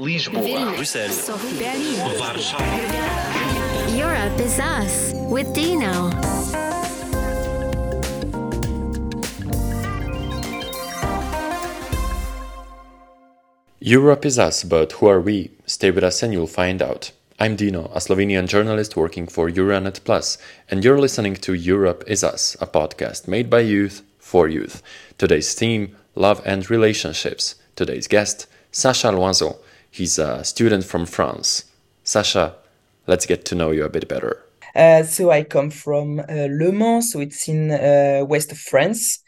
Lisboa, 0.00 0.74
Bruxelles, 0.76 1.28
Berlin. 1.58 2.16
Warschau. 2.16 2.58
Europe 3.94 4.40
is 4.40 4.58
us 4.58 5.12
with 5.28 5.52
Dino. 5.52 6.10
Europe 13.80 14.24
is 14.24 14.38
us, 14.38 14.64
but 14.64 14.92
who 14.92 15.06
are 15.06 15.20
we? 15.20 15.50
Stay 15.66 15.90
with 15.90 16.02
us 16.02 16.22
and 16.22 16.32
you'll 16.32 16.46
find 16.46 16.80
out. 16.80 17.12
I'm 17.38 17.54
Dino, 17.56 17.90
a 17.92 17.98
Slovenian 17.98 18.48
journalist 18.48 18.96
working 18.96 19.26
for 19.26 19.50
Euranet 19.50 20.02
Plus, 20.04 20.38
and 20.70 20.82
you're 20.82 20.98
listening 20.98 21.34
to 21.36 21.52
Europe 21.52 22.04
is 22.06 22.24
Us, 22.24 22.56
a 22.58 22.66
podcast 22.66 23.28
made 23.28 23.50
by 23.50 23.60
youth 23.60 24.00
for 24.18 24.48
youth. 24.48 24.82
Today's 25.18 25.52
theme 25.52 25.94
love 26.14 26.40
and 26.46 26.70
relationships. 26.70 27.56
Today's 27.76 28.08
guest, 28.08 28.46
Sacha 28.72 29.12
Loison. 29.12 29.56
He's 29.90 30.18
a 30.18 30.44
student 30.44 30.84
from 30.84 31.06
France. 31.06 31.64
Sacha, 32.04 32.54
let's 33.06 33.26
get 33.26 33.44
to 33.46 33.54
know 33.54 33.70
you 33.70 33.84
a 33.84 33.88
bit 33.88 34.08
better. 34.08 34.44
Uh, 34.74 35.02
so 35.02 35.30
I 35.30 35.42
come 35.42 35.70
from 35.70 36.20
uh, 36.20 36.24
Le 36.28 36.72
Mans, 36.72 37.10
so 37.10 37.20
it's 37.20 37.48
in 37.48 37.72
uh, 37.72 38.24
west 38.24 38.52
of 38.52 38.58
France, 38.58 39.20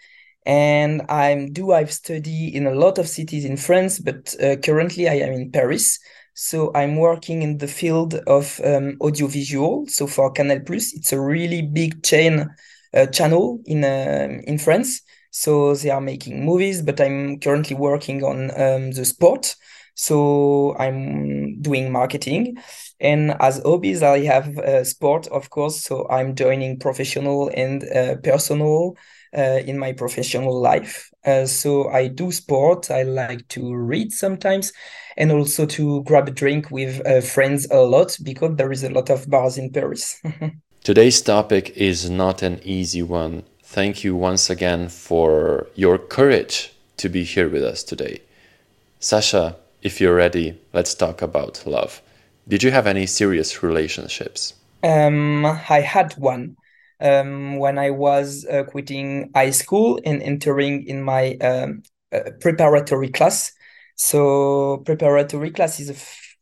and 0.47 1.03
I 1.09 1.49
do 1.53 1.73
I've 1.73 1.93
studied 1.93 2.55
in 2.55 2.67
a 2.67 2.75
lot 2.75 2.99
of 2.99 3.09
cities 3.09 3.45
in 3.45 3.57
France, 3.57 3.99
but 3.99 4.35
uh, 4.41 4.57
currently 4.57 5.09
I 5.09 5.15
am 5.15 5.33
in 5.33 5.51
Paris. 5.51 5.99
So 6.35 6.71
I'm 6.75 6.97
working 6.97 7.43
in 7.43 7.59
the 7.59 7.69
field 7.69 8.15
of 8.27 8.61
um, 8.65 8.97
audiovisual. 9.01 9.87
So 9.89 10.07
for 10.07 10.31
Canal 10.31 10.61
Plus, 10.61 10.95
it's 10.95 11.13
a 11.13 11.21
really 11.21 11.61
big 11.61 12.03
chain 12.03 12.49
uh, 12.95 13.07
channel 13.07 13.61
in 13.67 13.85
uh, 13.85 14.41
in 14.47 14.59
France. 14.59 15.03
So 15.31 15.75
they 15.75 15.91
are 15.91 16.01
making 16.01 16.45
movies, 16.45 16.83
but 16.83 17.01
I'm 17.01 17.41
currently 17.41 17.77
working 17.77 18.23
on 18.23 18.51
um, 18.51 18.93
the 18.93 19.05
sport. 19.05 19.57
So 19.95 20.77
I'm 20.79 21.61
doing 21.61 21.93
marketing, 21.93 22.57
and 23.01 23.37
as 23.41 23.61
hobbies, 23.65 24.03
I 24.03 24.21
have 24.21 24.59
uh, 24.59 24.85
sport, 24.85 25.27
of 25.29 25.51
course. 25.51 25.83
So 25.83 26.07
I'm 26.09 26.35
joining 26.35 26.79
professional 26.79 27.51
and 27.55 27.85
uh, 27.85 28.17
personal 28.17 28.97
uh, 29.37 29.61
in 29.67 29.79
my 29.79 29.93
professional 29.93 30.61
life. 30.61 31.11
Uh, 31.25 31.47
so 31.47 31.89
I 31.89 32.09
do 32.09 32.33
sport. 32.33 32.91
I 32.91 33.03
like 33.03 33.47
to 33.49 33.75
read 33.75 34.13
sometimes, 34.13 34.73
and 35.17 35.33
also 35.33 35.67
to 35.67 36.03
grab 36.05 36.29
a 36.29 36.33
drink 36.33 36.71
with 36.71 37.05
uh, 37.07 37.21
friends 37.21 37.67
a 37.71 37.81
lot 37.81 38.17
because 38.23 38.57
there 38.57 38.73
is 38.73 38.85
a 38.85 38.91
lot 38.91 39.11
of 39.11 39.29
bars 39.29 39.59
in 39.59 39.71
Paris. 39.71 40.21
Today's 40.85 41.23
topic 41.23 41.71
is 41.77 42.11
not 42.11 42.43
an 42.43 42.61
easy 42.65 43.03
one. 43.03 43.45
Thank 43.63 44.03
you 44.03 44.17
once 44.17 44.51
again 44.51 44.89
for 44.89 45.69
your 45.77 45.97
courage 45.97 46.73
to 46.97 47.09
be 47.09 47.23
here 47.23 47.49
with 47.49 47.63
us 47.63 47.85
today. 47.85 48.21
Sacha, 48.99 49.57
if 49.83 50.01
you're 50.01 50.15
ready, 50.15 50.59
let's 50.73 50.95
talk 50.95 51.23
about 51.23 51.63
love. 51.67 52.01
Did 52.49 52.63
you 52.63 52.71
have 52.71 52.87
any 52.87 53.07
serious 53.07 53.63
relationships? 53.63 54.55
Um, 54.83 55.47
I 55.47 55.81
had 55.81 56.15
one 56.15 56.57
um, 57.01 57.57
when 57.59 57.79
I 57.79 57.91
was 57.91 58.45
uh, 58.47 58.65
quitting 58.65 59.31
high 59.35 59.51
school 59.51 60.01
and 60.05 60.23
entering 60.23 60.87
in 60.87 61.03
my 61.03 61.35
um, 61.37 61.83
uh, 62.13 62.31
preparatory 62.41 63.09
class. 63.11 63.53
So 63.97 64.79
preparatory 64.79 65.51
class 65.53 65.79
is 65.79 65.91
a 65.91 65.95
f- 65.95 66.37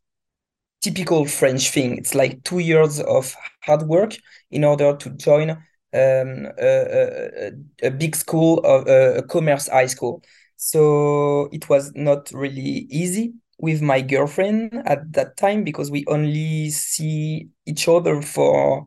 typical 0.80 1.26
French 1.26 1.70
thing. 1.70 1.98
It's 1.98 2.14
like 2.14 2.42
two 2.44 2.58
years 2.58 3.00
of 3.00 3.34
hard 3.64 3.82
work 3.82 4.14
in 4.50 4.64
order 4.64 4.96
to 4.96 5.10
join 5.10 5.50
um, 5.50 5.58
a, 5.92 6.48
a, 6.60 7.52
a 7.82 7.90
big 7.90 8.16
school 8.16 8.58
of 8.60 8.86
a 8.88 9.22
commerce 9.22 9.68
high 9.68 9.86
school. 9.86 10.22
So 10.62 11.48
it 11.52 11.68
was 11.70 11.92
not 11.94 12.30
really 12.32 12.86
easy 12.90 13.32
with 13.58 13.80
my 13.80 14.02
girlfriend 14.02 14.82
at 14.86 15.10
that 15.14 15.36
time 15.38 15.64
because 15.64 15.90
we 15.90 16.04
only 16.06 16.68
see 16.70 17.48
each 17.66 17.88
other 17.88 18.20
for 18.20 18.86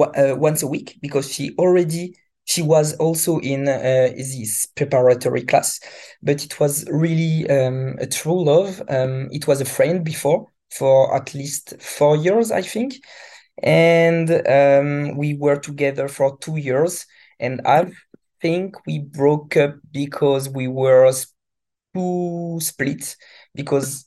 uh, 0.00 0.34
once 0.36 0.62
a 0.62 0.66
week 0.66 0.96
because 1.02 1.32
she 1.32 1.54
already 1.58 2.14
she 2.44 2.62
was 2.62 2.94
also 2.96 3.38
in 3.40 3.68
uh, 3.68 4.08
this 4.16 4.64
preparatory 4.74 5.42
class. 5.42 5.80
But 6.22 6.44
it 6.44 6.58
was 6.60 6.86
really 6.90 7.48
um, 7.50 7.96
a 7.98 8.06
true 8.06 8.44
love. 8.44 8.80
Um, 8.88 9.28
it 9.32 9.46
was 9.46 9.60
a 9.60 9.66
friend 9.66 10.04
before 10.04 10.46
for 10.70 11.16
at 11.16 11.34
least 11.34 11.74
four 11.80 12.16
years 12.16 12.52
i 12.52 12.60
think. 12.62 12.94
And 13.62 14.30
um, 14.46 15.16
we 15.16 15.34
were 15.34 15.56
together 15.58 16.08
for 16.08 16.38
two 16.38 16.56
years 16.56 17.06
and 17.40 17.60
i 17.66 17.86
think 18.40 18.76
we 18.86 18.98
broke 18.98 19.56
up 19.56 19.76
because 19.92 20.48
we 20.48 20.68
were 20.68 21.10
too 21.94 22.58
split 22.60 23.16
because 23.54 24.06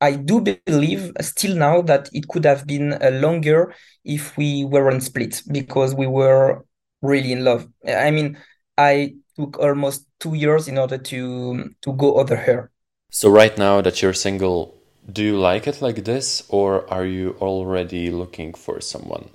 I 0.00 0.16
do 0.16 0.40
believe 0.40 1.12
still 1.20 1.56
now 1.56 1.82
that 1.82 2.08
it 2.12 2.26
could 2.28 2.44
have 2.44 2.66
been 2.66 2.94
uh, 2.94 3.10
longer 3.12 3.74
if 4.04 4.36
we 4.36 4.64
weren't 4.64 5.02
split 5.02 5.42
because 5.52 5.94
we 5.94 6.06
were 6.06 6.64
really 7.02 7.32
in 7.32 7.44
love. 7.44 7.68
I 7.86 8.10
mean, 8.10 8.38
I 8.78 9.16
took 9.36 9.58
almost 9.58 10.06
two 10.18 10.34
years 10.34 10.68
in 10.68 10.78
order 10.78 10.96
to 10.98 11.74
to 11.82 11.92
go 11.92 12.14
over 12.14 12.36
her. 12.36 12.70
So 13.10 13.28
right 13.28 13.56
now 13.58 13.80
that 13.82 14.00
you're 14.00 14.14
single, 14.14 14.74
do 15.12 15.22
you 15.22 15.36
like 15.38 15.66
it 15.66 15.82
like 15.82 16.04
this, 16.04 16.42
or 16.48 16.88
are 16.90 17.04
you 17.04 17.36
already 17.40 18.10
looking 18.10 18.54
for 18.54 18.80
someone? 18.80 19.28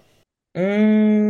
Mm, 0.56 1.25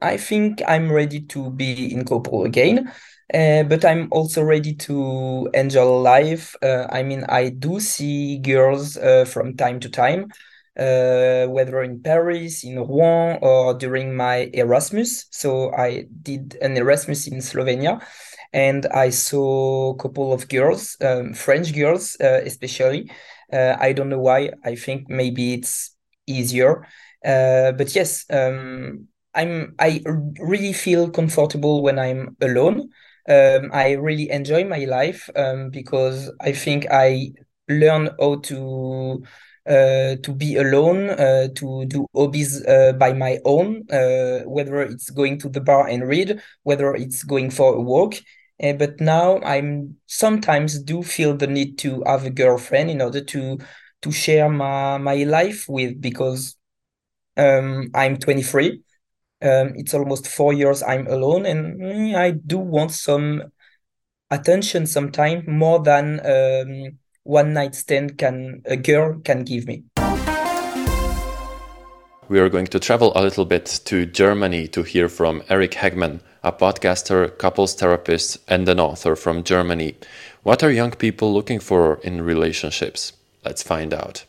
I 0.00 0.16
think 0.16 0.62
I'm 0.66 0.90
ready 0.90 1.20
to 1.20 1.50
be 1.50 1.92
in 1.92 2.04
couple 2.04 2.44
again. 2.44 2.92
Uh, 3.32 3.62
but 3.62 3.84
I'm 3.84 4.08
also 4.10 4.42
ready 4.42 4.74
to 4.74 5.48
enjoy 5.54 5.84
life. 5.84 6.56
Uh, 6.62 6.86
I 6.90 7.02
mean, 7.04 7.24
I 7.28 7.50
do 7.50 7.78
see 7.78 8.38
girls 8.38 8.96
uh, 8.96 9.24
from 9.24 9.56
time 9.56 9.78
to 9.80 9.88
time, 9.88 10.32
uh, 10.76 11.46
whether 11.46 11.82
in 11.82 12.02
Paris, 12.02 12.64
in 12.64 12.76
Rouen, 12.76 13.38
or 13.40 13.74
during 13.74 14.16
my 14.16 14.50
Erasmus. 14.52 15.26
So 15.30 15.72
I 15.72 16.06
did 16.22 16.56
an 16.60 16.76
Erasmus 16.76 17.28
in 17.28 17.38
Slovenia, 17.38 18.00
and 18.52 18.86
I 18.86 19.10
saw 19.10 19.90
a 19.92 19.96
couple 19.96 20.32
of 20.32 20.48
girls, 20.48 20.96
um, 21.00 21.32
French 21.34 21.72
girls 21.72 22.16
uh, 22.20 22.40
especially. 22.44 23.12
Uh, 23.52 23.76
I 23.78 23.92
don't 23.92 24.08
know 24.08 24.18
why. 24.18 24.50
I 24.64 24.74
think 24.74 25.08
maybe 25.08 25.54
it's 25.54 25.94
easier. 26.26 26.86
but 27.22 27.94
yes, 27.94 28.24
um, 28.30 29.06
I'm. 29.34 29.74
I 29.78 30.02
really 30.40 30.72
feel 30.72 31.10
comfortable 31.10 31.82
when 31.82 31.98
I'm 31.98 32.36
alone 32.40 32.90
um, 33.28 33.70
I 33.72 33.92
really 33.92 34.30
enjoy 34.30 34.64
my 34.64 34.84
life 34.86 35.28
um, 35.36 35.70
because 35.70 36.30
I 36.40 36.52
think 36.52 36.86
I 36.90 37.32
learn 37.68 38.10
how 38.18 38.36
to 38.36 39.22
uh, 39.68 40.16
to 40.22 40.34
be 40.36 40.56
alone, 40.56 41.10
uh, 41.10 41.48
to 41.54 41.84
do 41.86 42.06
hobbies 42.14 42.64
uh, 42.66 42.92
by 42.94 43.12
my 43.12 43.38
own, 43.44 43.84
uh, 43.92 44.40
whether 44.48 44.80
it's 44.82 45.10
going 45.10 45.38
to 45.38 45.48
the 45.48 45.60
bar 45.60 45.86
and 45.86 46.08
read, 46.08 46.40
whether 46.62 46.94
it's 46.94 47.22
going 47.22 47.50
for 47.50 47.74
a 47.74 47.80
walk. 47.80 48.14
Uh, 48.62 48.72
but 48.72 49.00
now 49.00 49.38
I'm 49.42 49.96
sometimes 50.06 50.78
do 50.82 51.02
feel 51.02 51.36
the 51.36 51.46
need 51.46 51.78
to 51.78 52.02
have 52.06 52.24
a 52.24 52.30
girlfriend 52.30 52.90
in 52.90 53.00
order 53.00 53.20
to 53.22 53.58
to 54.02 54.10
share 54.12 54.48
my 54.48 54.98
my 54.98 55.16
life 55.24 55.66
with 55.68 56.00
because 56.00 56.56
um, 57.36 57.90
I'm 57.94 58.16
23 58.18 58.82
um, 59.42 59.72
it's 59.76 59.94
almost 59.94 60.28
four 60.28 60.52
years 60.52 60.82
I'm 60.82 61.06
alone, 61.06 61.46
and 61.46 61.80
mm, 61.80 62.14
I 62.14 62.32
do 62.32 62.58
want 62.58 62.92
some 62.92 63.44
attention 64.30 64.86
sometime 64.86 65.44
more 65.46 65.82
than 65.82 66.20
um, 66.24 66.98
one 67.24 67.52
night 67.52 67.74
stand 67.74 68.18
can 68.18 68.62
a 68.64 68.76
girl 68.76 69.20
can 69.20 69.44
give 69.44 69.66
me. 69.66 69.84
We 72.28 72.38
are 72.38 72.48
going 72.48 72.68
to 72.68 72.78
travel 72.78 73.12
a 73.16 73.22
little 73.22 73.44
bit 73.44 73.80
to 73.86 74.06
Germany 74.06 74.68
to 74.68 74.84
hear 74.84 75.08
from 75.08 75.42
Eric 75.48 75.72
Hegmann, 75.72 76.20
a 76.44 76.52
podcaster, 76.52 77.36
couples 77.38 77.74
therapist, 77.74 78.38
and 78.46 78.68
an 78.68 78.78
author 78.78 79.16
from 79.16 79.42
Germany. 79.42 79.96
What 80.44 80.62
are 80.62 80.70
young 80.70 80.92
people 80.92 81.34
looking 81.34 81.58
for 81.58 81.98
in 82.04 82.22
relationships? 82.22 83.14
Let's 83.44 83.64
find 83.64 83.92
out. 83.92 84.24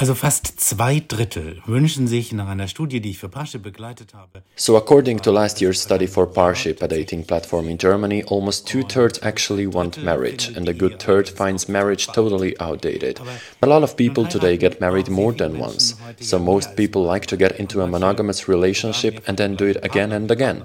Also 0.00 0.14
fast 0.14 0.58
zwei 0.58 1.02
Drittel 1.06 1.60
wünschen 1.66 2.08
sich 2.08 2.32
nach 2.32 2.48
einer 2.48 2.68
Studie, 2.68 3.02
die 3.02 3.10
ich 3.10 3.18
für 3.18 3.28
Parship 3.28 3.62
begleitet 3.62 4.14
habe. 4.14 4.42
So 4.56 4.78
according 4.78 5.20
to 5.20 5.30
last 5.30 5.60
year's 5.60 5.82
study 5.82 6.06
for 6.06 6.26
Parship, 6.26 6.82
a 6.82 6.88
dating 6.88 7.26
platform 7.26 7.68
in 7.68 7.76
Germany, 7.76 8.24
almost 8.24 8.66
two-thirds 8.66 9.20
actually 9.22 9.66
want 9.66 10.02
marriage, 10.02 10.56
and 10.56 10.66
a 10.70 10.72
good 10.72 10.98
third 10.98 11.28
finds 11.28 11.68
marriage 11.68 12.06
totally 12.06 12.58
outdated. 12.58 13.20
A 13.60 13.66
lot 13.66 13.82
of 13.82 13.94
people 13.94 14.24
today 14.24 14.56
get 14.56 14.80
married 14.80 15.10
more 15.10 15.34
than 15.34 15.58
once, 15.58 15.94
so 16.18 16.38
most 16.38 16.76
people 16.76 17.02
like 17.02 17.26
to 17.26 17.36
get 17.36 17.60
into 17.60 17.82
a 17.82 17.86
monogamous 17.86 18.48
relationship 18.48 19.22
and 19.26 19.36
then 19.36 19.54
do 19.54 19.66
it 19.66 19.84
again 19.84 20.12
and 20.12 20.30
again. 20.30 20.64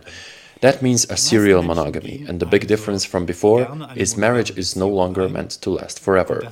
That 0.61 0.81
means 0.81 1.05
a 1.09 1.17
serial 1.17 1.63
monogamy, 1.63 2.25
and 2.27 2.39
the 2.39 2.45
big 2.45 2.67
difference 2.67 3.05
from 3.05 3.25
before 3.25 3.67
is 3.95 4.15
marriage 4.17 4.51
is 4.57 4.75
no 4.75 4.87
longer 4.87 5.27
meant 5.27 5.51
to 5.61 5.69
last 5.69 5.99
forever. 5.99 6.49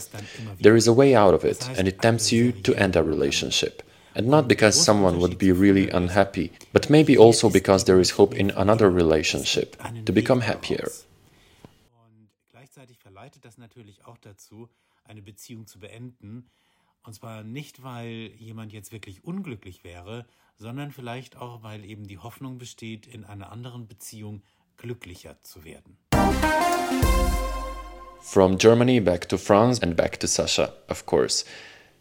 There 0.60 0.76
is 0.76 0.88
a 0.88 0.94
way 0.94 1.16
out 1.16 1.34
of 1.34 1.46
it, 1.46 1.68
and 1.78 1.88
it 1.88 2.02
tempts 2.02 2.32
you 2.32 2.52
to 2.52 2.76
end 2.76 2.96
a 2.96 3.04
relationship. 3.04 3.82
And 4.16 4.28
not 4.28 4.48
because 4.48 4.80
someone 4.80 5.20
would 5.20 5.38
be 5.40 5.52
really 5.52 5.90
unhappy, 5.90 6.52
but 6.72 6.90
maybe 6.90 7.18
also 7.18 7.50
because 7.50 7.86
there 7.86 8.00
is 8.00 8.12
hope 8.12 8.36
in 8.36 8.52
another 8.52 8.90
relationship 8.90 9.76
to 10.06 10.14
become 10.14 10.42
happier. 10.42 10.92
Und 12.06 12.30
gleichzeitig 12.52 13.00
verleitet 13.00 13.44
das 13.46 13.58
natürlich 13.58 14.06
auch 14.06 14.18
dazu, 14.18 14.70
eine 15.06 15.22
Beziehung 15.22 15.66
zu 15.66 15.80
beenden. 15.80 16.46
Und 17.04 17.14
zwar 17.16 17.44
nicht, 17.44 17.84
weil 17.84 18.32
jemand 18.38 18.72
jetzt 18.72 18.92
wirklich 18.92 19.24
unglücklich 19.24 19.84
wäre, 19.84 20.26
sondern 20.58 20.92
vielleicht 20.92 21.38
auch, 21.38 21.64
weil 21.64 21.86
eben 21.86 22.08
die 22.08 22.18
Hoffnung 22.18 22.58
besteht, 22.58 23.08
in 23.08 23.26
einer 23.26 23.52
anderen 23.52 23.88
Beziehung 23.88 24.44
glücklicher 24.78 25.38
zu 25.44 25.64
werden. 25.64 25.98
From 28.22 28.58
Germany 28.58 29.00
back 29.00 29.28
to 29.30 29.38
France 29.38 29.82
and 29.84 29.96
back 29.96 30.20
to 30.20 30.28
Sasha, 30.28 30.74
of 30.88 31.06
course. 31.06 31.46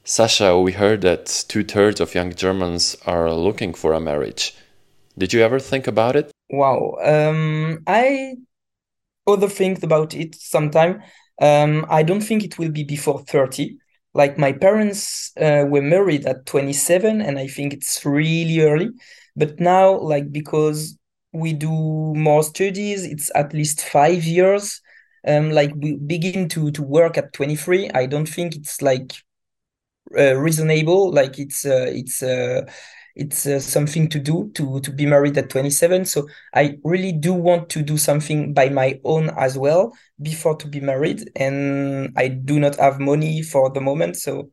Sasha, 0.04 0.54
we 0.54 0.72
heard 0.72 1.02
that 1.02 1.26
two 1.48 1.62
thirds 1.62 2.00
of 2.00 2.14
young 2.14 2.34
Germans 2.34 2.96
are 3.04 3.32
looking 3.32 3.74
for 3.74 3.92
a 3.94 4.00
marriage. 4.00 4.54
Did 5.16 5.32
you 5.32 5.42
ever 5.42 5.60
think 5.60 5.86
about 5.86 6.16
it? 6.16 6.30
Wow. 6.48 6.96
Um, 7.02 7.82
I 7.86 8.36
other 9.26 9.48
think 9.48 9.82
about 9.82 10.14
it 10.14 10.34
sometime. 10.34 11.02
Um, 11.40 11.86
I 11.88 12.02
don't 12.02 12.20
think 12.20 12.44
it 12.44 12.58
will 12.58 12.70
be 12.70 12.84
before 12.84 13.20
30. 13.20 13.78
Like 14.14 14.38
my 14.38 14.52
parents 14.52 15.32
uh, 15.38 15.64
were 15.68 15.82
married 15.82 16.26
at 16.26 16.46
27, 16.46 17.20
and 17.22 17.38
I 17.38 17.46
think 17.46 17.72
it's 17.72 18.04
really 18.04 18.60
early. 18.60 18.90
But 19.36 19.58
now, 19.60 19.98
like 19.98 20.30
because 20.32 20.98
we 21.32 21.52
do 21.54 21.70
more 21.70 22.42
studies, 22.42 23.04
it's 23.06 23.30
at 23.34 23.54
least 23.54 23.80
five 23.82 24.24
years. 24.24 24.80
Um, 25.26 25.50
like 25.50 25.72
we 25.76 25.96
begin 25.96 26.48
to 26.50 26.70
to 26.72 26.82
work 26.82 27.16
at 27.16 27.32
23. 27.32 27.90
I 27.90 28.06
don't 28.06 28.28
think 28.28 28.54
it's 28.56 28.82
like 28.82 29.12
uh, 30.16 30.34
reasonable. 30.36 31.12
Like 31.12 31.38
it's 31.38 31.64
uh, 31.64 31.86
it's 31.88 32.22
uh, 32.22 32.62
it's 33.14 33.46
uh, 33.46 33.60
something 33.60 34.08
to 34.08 34.18
do 34.18 34.50
to 34.54 34.80
to 34.80 34.90
be 34.90 35.06
married 35.06 35.36
at 35.36 35.50
27 35.50 36.04
so 36.04 36.26
i 36.54 36.78
really 36.84 37.12
do 37.12 37.32
want 37.32 37.68
to 37.68 37.82
do 37.82 37.96
something 37.98 38.54
by 38.54 38.68
my 38.68 38.98
own 39.04 39.30
as 39.36 39.58
well 39.58 39.92
before 40.22 40.56
to 40.56 40.68
be 40.68 40.80
married. 40.80 41.30
And 41.36 42.12
i 42.16 42.28
do 42.28 42.58
not 42.60 42.76
have 42.76 43.00
money 43.00 43.42
for 43.42 43.70
the 43.70 43.80
moment. 43.80 44.16
So 44.16 44.50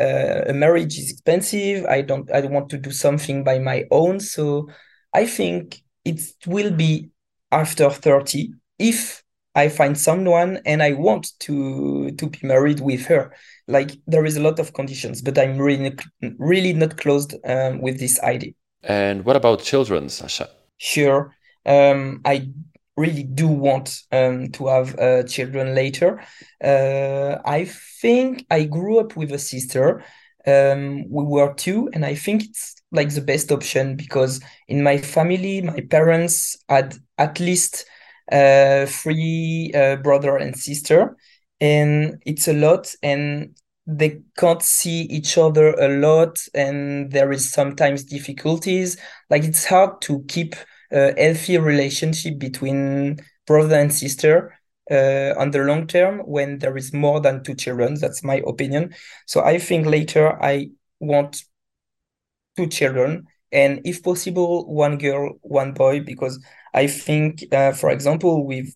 uh, 0.00 0.42
a 0.46 0.52
marriage 0.52 0.98
is 0.98 1.10
expensive. 1.10 1.84
I 1.86 2.02
don't 2.02 2.30
i 2.30 2.40
want 2.40 2.70
to 2.70 2.78
do 2.78 2.90
something 2.90 3.44
by 3.44 3.58
my 3.58 3.84
own. 3.90 4.20
So 4.20 4.68
i 5.12 5.26
think 5.26 5.82
it 6.04 6.20
will 6.46 6.70
be 6.70 7.10
after 7.50 7.90
30 7.90 8.52
if 8.78 9.22
i 9.54 9.68
find 9.68 9.98
someone 9.98 10.60
and 10.64 10.82
i 10.82 10.92
want 10.92 11.32
to 11.40 12.10
to 12.12 12.26
be 12.26 12.38
married 12.42 12.80
with 12.80 13.06
her. 13.06 13.34
Like 13.68 13.92
there 14.06 14.24
is 14.24 14.36
a 14.36 14.42
lot 14.42 14.58
of 14.58 14.72
conditions 14.72 15.22
but 15.22 15.38
i'm 15.38 15.58
really 15.58 15.96
really 16.38 16.72
not 16.72 16.96
closed 16.96 17.34
um, 17.44 17.80
with 17.80 17.98
this 17.98 18.20
idea. 18.22 18.52
And 18.82 19.24
what 19.24 19.36
about 19.36 19.62
children, 19.62 20.08
Sacha? 20.08 20.48
sure. 20.78 21.34
Um, 21.64 22.20
i 22.24 22.48
really 22.96 23.22
do 23.22 23.48
want 23.48 24.00
um, 24.12 24.50
to 24.50 24.66
have 24.66 24.98
uh, 24.98 25.22
children 25.22 25.74
later. 25.74 26.20
Uh, 26.62 27.38
i 27.44 27.64
think 28.00 28.44
i 28.50 28.64
grew 28.64 28.98
up 28.98 29.16
with 29.16 29.32
a 29.32 29.38
sister. 29.38 30.04
Um, 30.44 31.08
we 31.08 31.22
were 31.22 31.54
two 31.54 31.88
and 31.92 32.04
i 32.04 32.16
think 32.16 32.42
it's 32.42 32.74
like 32.90 33.14
the 33.14 33.20
best 33.20 33.52
option 33.52 33.94
because 33.94 34.40
in 34.66 34.82
my 34.82 34.98
family 34.98 35.62
my 35.62 35.80
parents 35.88 36.56
had 36.68 36.96
at 37.16 37.38
least 37.38 37.86
three 38.30 39.72
uh, 39.74 39.96
brother 39.96 40.36
and 40.36 40.56
sister. 40.56 41.16
And 41.60 42.20
it's 42.26 42.48
a 42.48 42.52
lot 42.52 42.94
and 43.02 43.56
they 43.86 44.20
can't 44.38 44.62
see 44.62 45.02
each 45.02 45.38
other 45.38 45.72
a 45.74 45.88
lot 45.88 46.38
and 46.54 47.10
there 47.10 47.32
is 47.32 47.50
sometimes 47.50 48.04
difficulties. 48.04 48.96
Like 49.30 49.44
it's 49.44 49.64
hard 49.64 50.00
to 50.02 50.24
keep 50.28 50.54
a 50.90 51.14
healthy 51.20 51.58
relationship 51.58 52.38
between 52.38 53.18
brother 53.46 53.76
and 53.76 53.92
sister 53.92 54.58
uh, 54.90 55.34
on 55.38 55.50
the 55.50 55.60
long 55.60 55.86
term 55.86 56.20
when 56.20 56.58
there 56.58 56.76
is 56.76 56.92
more 56.92 57.20
than 57.20 57.42
two 57.42 57.54
children. 57.54 57.94
That's 57.94 58.22
my 58.22 58.42
opinion. 58.46 58.94
So 59.26 59.42
i 59.42 59.58
think 59.58 59.86
later 59.86 60.40
i 60.42 60.70
want 61.00 61.42
two 62.56 62.66
children 62.66 63.26
and 63.52 63.80
if 63.84 64.02
possible 64.02 64.72
one 64.72 64.98
girl 64.98 65.38
one 65.42 65.72
boy 65.72 66.00
because 66.00 66.42
i 66.74 66.86
think 66.86 67.44
uh, 67.52 67.72
for 67.72 67.90
example 67.90 68.46
with 68.46 68.74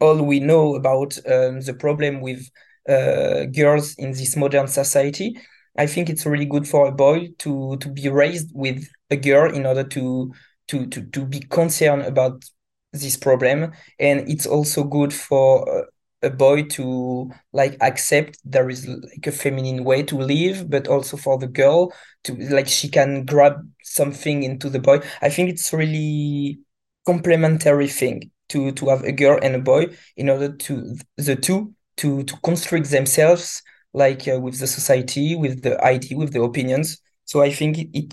all 0.00 0.22
we 0.22 0.40
know 0.40 0.74
about 0.74 1.16
um, 1.26 1.60
the 1.60 1.74
problem 1.78 2.20
with 2.20 2.48
uh, 2.88 3.44
girls 3.46 3.94
in 3.96 4.12
this 4.12 4.36
modern 4.36 4.66
society 4.66 5.38
i 5.76 5.86
think 5.86 6.08
it's 6.08 6.26
really 6.26 6.46
good 6.46 6.66
for 6.66 6.86
a 6.86 6.92
boy 6.92 7.28
to 7.38 7.76
to 7.78 7.88
be 7.88 8.08
raised 8.08 8.50
with 8.54 8.88
a 9.10 9.16
girl 9.16 9.54
in 9.54 9.66
order 9.66 9.84
to 9.84 10.32
to 10.66 10.86
to, 10.86 11.02
to 11.06 11.24
be 11.24 11.40
concerned 11.40 12.02
about 12.02 12.44
this 12.92 13.16
problem. 13.16 13.72
And 13.98 14.28
it's 14.28 14.46
also 14.46 14.84
good 14.84 15.12
for 15.12 15.88
a 16.22 16.30
boy 16.30 16.62
to 16.64 17.30
like 17.52 17.76
accept 17.80 18.38
there 18.44 18.68
is 18.68 18.86
like 18.86 19.26
a 19.26 19.32
feminine 19.32 19.84
way 19.84 20.02
to 20.02 20.16
live 20.16 20.68
but 20.68 20.86
also 20.86 21.16
for 21.16 21.38
the 21.38 21.46
girl 21.46 21.92
to 22.24 22.34
like 22.50 22.68
she 22.68 22.88
can 22.88 23.24
grab 23.24 23.54
something 23.82 24.42
into 24.42 24.68
the 24.68 24.78
boy. 24.78 25.00
I 25.22 25.30
think 25.30 25.48
it's 25.50 25.72
really 25.72 26.60
complementary 27.06 27.88
thing 27.88 28.30
to 28.50 28.72
to 28.72 28.88
have 28.88 29.04
a 29.04 29.12
girl 29.12 29.38
and 29.42 29.54
a 29.54 29.58
boy 29.58 29.86
in 30.16 30.28
order 30.28 30.52
to 30.52 30.96
the 31.16 31.36
two 31.36 31.74
to 31.96 32.22
to 32.24 32.36
construct 32.42 32.90
themselves 32.90 33.62
like 33.92 34.28
uh, 34.28 34.38
with 34.38 34.58
the 34.60 34.66
society 34.66 35.34
with 35.34 35.62
the 35.62 35.82
idea 35.82 36.18
with 36.18 36.32
the 36.32 36.42
opinions. 36.42 37.00
So 37.24 37.42
i 37.42 37.50
think 37.50 37.78
it 37.94 38.12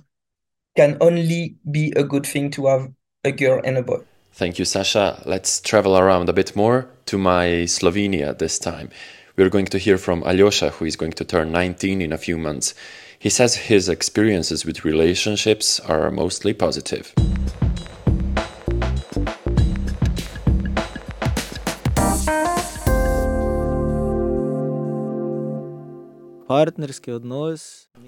can 0.75 0.97
only 1.01 1.55
be 1.69 1.91
a 1.95 2.03
good 2.03 2.25
thing 2.25 2.51
to 2.51 2.67
have 2.67 2.87
a 3.23 3.31
girl 3.31 3.59
and 3.63 3.77
a 3.77 3.83
boy. 3.83 4.01
Thank 4.33 4.59
you, 4.59 4.65
Sacha. 4.65 5.23
Let's 5.25 5.59
travel 5.59 5.97
around 5.97 6.29
a 6.29 6.33
bit 6.33 6.55
more 6.55 6.87
to 7.07 7.17
my 7.17 7.65
Slovenia 7.65 8.37
this 8.37 8.59
time. 8.59 8.89
We're 9.35 9.49
going 9.49 9.65
to 9.67 9.77
hear 9.77 9.97
from 9.97 10.23
Aljoša, 10.23 10.71
who 10.71 10.85
is 10.85 10.95
going 10.95 11.13
to 11.13 11.25
turn 11.25 11.51
19 11.51 12.01
in 12.01 12.13
a 12.13 12.17
few 12.17 12.37
months. 12.37 12.73
He 13.19 13.29
says 13.29 13.55
his 13.55 13.89
experiences 13.89 14.65
with 14.65 14.85
relationships 14.85 15.79
are 15.79 16.11
mostly 16.11 16.53
positive. 16.53 17.13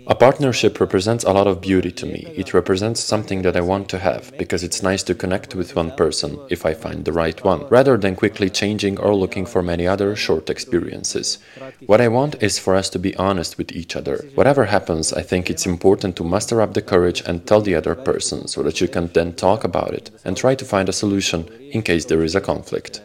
A 0.07 0.15
partnership 0.15 0.79
represents 0.79 1.23
a 1.23 1.33
lot 1.33 1.47
of 1.47 1.61
beauty 1.61 1.91
to 1.91 2.05
me. 2.05 2.21
It 2.35 2.53
represents 2.53 2.99
something 2.99 3.41
that 3.43 3.55
I 3.55 3.61
want 3.61 3.89
to 3.89 3.99
have 3.99 4.35
because 4.37 4.63
it's 4.63 4.81
nice 4.81 5.03
to 5.03 5.13
connect 5.13 5.55
with 5.55 5.75
one 5.75 5.91
person 5.91 6.39
if 6.49 6.65
I 6.65 6.73
find 6.73 7.05
the 7.05 7.11
right 7.11 7.43
one, 7.43 7.67
rather 7.69 7.97
than 7.97 8.15
quickly 8.15 8.49
changing 8.49 8.99
or 8.99 9.13
looking 9.13 9.45
for 9.45 9.61
many 9.61 9.85
other 9.87 10.15
short 10.15 10.49
experiences. 10.49 11.37
What 11.85 12.01
I 12.01 12.07
want 12.07 12.41
is 12.41 12.57
for 12.57 12.75
us 12.75 12.89
to 12.91 12.99
be 12.99 13.15
honest 13.17 13.57
with 13.57 13.71
each 13.71 13.95
other. 13.95 14.25
Whatever 14.35 14.65
happens, 14.65 15.13
I 15.13 15.21
think 15.21 15.49
it's 15.49 15.65
important 15.65 16.15
to 16.15 16.23
muster 16.23 16.61
up 16.61 16.73
the 16.73 16.81
courage 16.81 17.21
and 17.27 17.45
tell 17.45 17.61
the 17.61 17.75
other 17.75 17.95
person 17.95 18.47
so 18.47 18.63
that 18.63 18.81
you 18.81 18.87
can 18.87 19.07
then 19.07 19.33
talk 19.33 19.63
about 19.63 19.93
it 19.93 20.11
and 20.25 20.35
try 20.35 20.55
to 20.55 20.65
find 20.65 20.89
a 20.89 20.93
solution 20.93 21.47
in 21.71 21.81
case 21.81 22.05
there 22.05 22.23
is 22.23 22.35
a 22.35 22.41
conflict. 22.41 23.01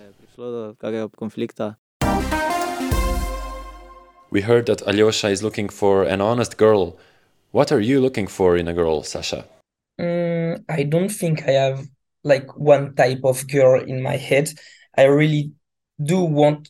We 4.35 4.41
heard 4.41 4.67
that 4.67 4.81
Aljoša 4.81 5.31
is 5.31 5.45
looking 5.45 5.69
for 5.69 6.03
an 6.03 6.21
honest 6.21 6.57
girl. 6.57 6.99
What 7.53 7.71
are 7.71 7.79
you 7.79 8.00
looking 8.00 8.26
for 8.26 8.57
in 8.57 8.67
a 8.67 8.75
girl, 8.75 9.05
Sacha? 9.05 9.45
Mm, 10.00 10.64
I 10.69 10.83
don't 10.83 11.09
think 11.09 11.47
I 11.47 11.53
have 11.53 11.87
like 12.25 12.57
one 12.57 12.97
type 12.97 13.21
of 13.23 13.47
girl 13.47 13.81
in 13.81 14.03
my 14.03 14.17
head. 14.17 14.50
I 14.99 15.05
really 15.05 15.53
do 16.05 16.19
want 16.25 16.69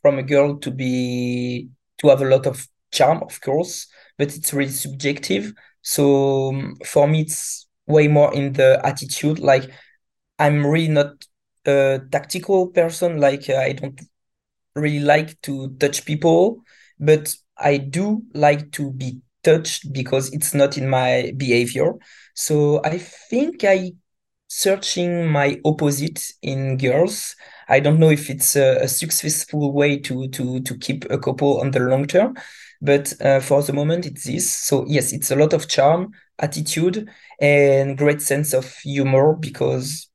from 0.00 0.20
a 0.20 0.22
girl 0.22 0.58
to 0.58 0.70
be 0.70 1.68
to 1.98 2.08
have 2.08 2.22
a 2.22 2.28
lot 2.28 2.46
of 2.46 2.68
charm, 2.92 3.20
of 3.20 3.40
course, 3.40 3.88
but 4.16 4.36
it's 4.36 4.54
really 4.54 4.70
subjective. 4.70 5.54
So 5.82 6.50
um, 6.50 6.76
for 6.86 7.08
me, 7.08 7.22
it's 7.22 7.66
way 7.88 8.06
more 8.06 8.32
in 8.32 8.52
the 8.52 8.80
attitude. 8.84 9.40
Like 9.40 9.68
I'm 10.38 10.64
really 10.64 10.94
not 10.94 11.26
a 11.64 12.00
tactical 12.12 12.68
person. 12.68 13.18
Like 13.18 13.50
uh, 13.50 13.56
I 13.56 13.72
don't 13.72 14.00
really 14.76 15.00
like 15.00 15.40
to 15.42 15.70
touch 15.78 16.04
people, 16.04 16.62
but 16.98 17.34
I 17.56 17.78
do 17.78 18.22
like 18.34 18.72
to 18.72 18.92
be 18.92 19.20
touched 19.42 19.92
because 19.92 20.32
it's 20.32 20.54
not 20.54 20.76
in 20.78 20.88
my 20.88 21.32
behavior. 21.36 21.94
So 22.34 22.82
I 22.84 22.98
think 22.98 23.64
I 23.64 23.92
searching 24.48 25.26
my 25.26 25.60
opposite 25.64 26.32
in 26.42 26.76
girls. 26.76 27.34
I 27.68 27.80
don't 27.80 27.98
know 27.98 28.10
if 28.10 28.30
it's 28.30 28.56
a, 28.56 28.76
a 28.82 28.88
successful 28.88 29.72
way 29.72 29.98
to 30.00 30.28
to 30.28 30.60
to 30.60 30.78
keep 30.78 31.04
a 31.10 31.18
couple 31.18 31.60
on 31.60 31.72
the 31.72 31.80
long 31.80 32.06
term, 32.06 32.36
but 32.80 33.12
uh, 33.20 33.40
for 33.40 33.62
the 33.62 33.72
moment 33.72 34.06
it's 34.06 34.24
this. 34.24 34.50
So 34.50 34.84
yes, 34.86 35.12
it's 35.12 35.30
a 35.30 35.36
lot 35.36 35.52
of 35.52 35.68
charm, 35.68 36.12
attitude, 36.38 37.08
and 37.40 37.98
great 37.98 38.22
sense 38.22 38.52
of 38.54 38.72
humor 38.78 39.34
because 39.34 40.08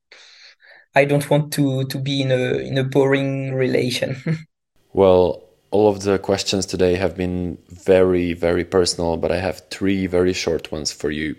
I 0.96 1.06
don't 1.06 1.30
want 1.30 1.51
to 1.53 1.84
to 1.86 2.00
be 2.00 2.22
in 2.22 2.32
a 2.32 2.58
in 2.60 2.77
a 2.77 2.84
boring 2.84 3.53
relation. 3.53 4.15
Well, 4.93 5.43
All 5.71 5.88
of 5.88 6.01
the 6.03 6.19
questions 6.19 6.65
today 6.65 6.95
have 6.95 7.15
been 7.15 7.57
very, 7.69 8.33
very 8.33 8.65
personal, 8.65 9.15
but 9.15 9.31
I 9.31 9.38
have 9.38 9.69
three 9.69 10.05
very 10.05 10.33
short 10.33 10.69
ones 10.69 10.91
for 10.91 11.12
you. 11.12 11.38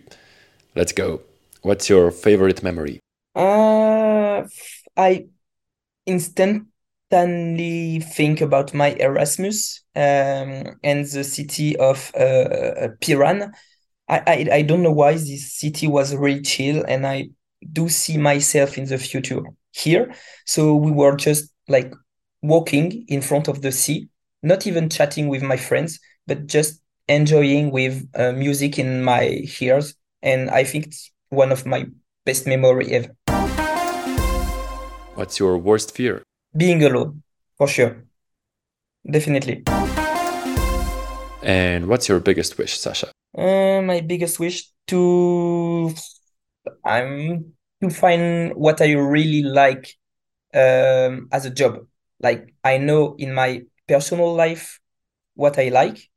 Let's 0.74 0.92
go. 0.92 1.20
What's 1.60 1.90
your 1.90 2.10
favorite 2.10 2.62
memory? 2.62 2.98
Uh, 3.34 4.44
I 4.96 5.26
instantly 6.06 8.00
think 8.00 8.40
about 8.40 8.72
my 8.72 8.92
Erasmus 8.98 9.82
um, 9.94 10.78
and 10.82 11.04
the 11.04 11.24
city 11.24 11.76
of 11.76 12.10
uh, 12.16 12.88
Piran. 13.02 13.52
I, 14.08 14.18
I, 14.26 14.46
I 14.50 14.62
don't 14.62 14.82
know 14.82 14.92
why 14.92 15.12
this 15.12 15.52
city 15.52 15.86
was 15.88 16.16
really 16.16 16.40
chill, 16.40 16.84
and 16.88 17.06
I 17.06 17.28
do 17.70 17.90
see 17.90 18.16
myself 18.16 18.78
in 18.78 18.86
the 18.86 18.96
future 18.96 19.42
here. 19.72 20.14
So 20.46 20.74
we 20.74 20.90
were 20.90 21.16
just 21.16 21.52
like 21.68 21.92
walking 22.42 23.04
in 23.08 23.22
front 23.22 23.48
of 23.48 23.62
the 23.62 23.72
sea, 23.72 24.08
not 24.42 24.66
even 24.66 24.88
chatting 24.88 25.28
with 25.28 25.42
my 25.42 25.56
friends, 25.56 26.00
but 26.26 26.46
just 26.46 26.80
enjoying 27.08 27.70
with 27.70 28.08
uh, 28.14 28.32
music 28.32 28.78
in 28.78 29.02
my 29.02 29.44
ears. 29.60 29.94
And 30.22 30.50
I 30.50 30.64
think 30.64 30.86
it's 30.86 31.10
one 31.30 31.52
of 31.52 31.64
my 31.66 31.86
best 32.24 32.46
memory 32.46 32.92
ever. 32.92 33.14
What's 35.14 35.38
your 35.38 35.58
worst 35.58 35.94
fear? 35.94 36.22
Being 36.56 36.82
alone, 36.82 37.22
for 37.56 37.68
sure. 37.68 38.04
Definitely. 39.08 39.64
And 41.42 41.88
what's 41.88 42.08
your 42.08 42.20
biggest 42.20 42.56
wish, 42.58 42.78
Sacha? 42.78 43.10
Uh, 43.36 43.82
my 43.82 44.00
biggest 44.00 44.38
wish 44.38 44.70
to 44.88 45.92
I'm 46.84 47.54
to 47.80 47.90
find 47.90 48.54
what 48.54 48.80
I 48.80 48.92
really 48.92 49.42
like 49.42 49.96
um, 50.54 51.28
as 51.32 51.44
a 51.44 51.50
job. 51.50 51.86
Like 52.22 52.54
I 52.64 52.78
know 52.78 53.14
in 53.18 53.34
my 53.34 53.62
personal 53.88 54.34
life 54.34 54.80
what 55.34 55.58
I 55.58 55.68
like. 55.68 56.10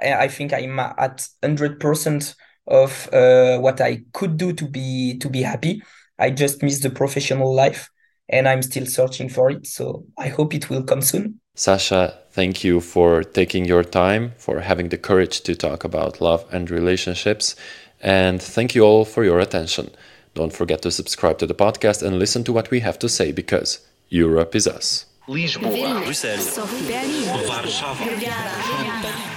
I, 0.00 0.24
I 0.24 0.28
think 0.28 0.52
I'm 0.52 0.78
at 0.78 1.28
hundred 1.42 1.80
percent 1.80 2.34
of 2.66 3.08
uh, 3.12 3.58
what 3.58 3.80
I 3.80 4.02
could 4.12 4.36
do 4.36 4.52
to 4.52 4.68
be 4.68 5.18
to 5.18 5.28
be 5.28 5.42
happy. 5.42 5.82
I 6.18 6.30
just 6.30 6.62
miss 6.62 6.80
the 6.80 6.90
professional 6.90 7.54
life, 7.54 7.90
and 8.28 8.48
I'm 8.48 8.62
still 8.62 8.86
searching 8.86 9.28
for 9.28 9.50
it. 9.50 9.66
So 9.66 10.04
I 10.18 10.28
hope 10.28 10.54
it 10.54 10.70
will 10.70 10.84
come 10.84 11.02
soon. 11.02 11.40
Sacha, 11.54 12.18
thank 12.30 12.64
you 12.64 12.80
for 12.80 13.22
taking 13.22 13.66
your 13.66 13.84
time, 13.84 14.32
for 14.38 14.60
having 14.60 14.88
the 14.88 14.96
courage 14.96 15.42
to 15.42 15.54
talk 15.54 15.84
about 15.84 16.20
love 16.20 16.46
and 16.50 16.70
relationships, 16.70 17.56
and 18.00 18.40
thank 18.40 18.74
you 18.74 18.82
all 18.84 19.04
for 19.04 19.24
your 19.24 19.40
attention. 19.40 19.90
Don't 20.34 20.52
forget 20.52 20.80
to 20.82 20.90
subscribe 20.90 21.38
to 21.38 21.46
the 21.46 21.54
podcast 21.54 22.02
and 22.02 22.18
listen 22.18 22.42
to 22.44 22.52
what 22.52 22.70
we 22.70 22.80
have 22.80 22.98
to 23.00 23.08
say 23.08 23.32
because 23.32 23.80
Europe 24.08 24.54
is 24.54 24.66
us. 24.66 25.11
Lisboa, 25.28 26.00
Bruxelas, 26.00 26.58
Berlin. 26.86 27.28
Warszawa. 27.48 29.31